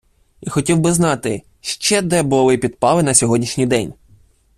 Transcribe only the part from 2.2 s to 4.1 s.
були підпали на сьогоднішній день?